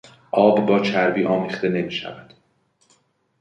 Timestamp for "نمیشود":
1.69-2.33